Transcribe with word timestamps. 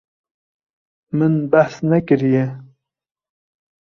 Min 1.17 1.35
behs 1.51 1.73
nekiriye. 1.89 2.45